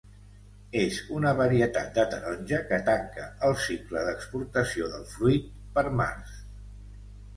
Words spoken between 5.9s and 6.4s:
març.